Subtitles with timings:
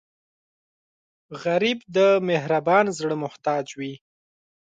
[1.43, 1.97] غریب د
[2.29, 3.93] مهربان زړه محتاج وي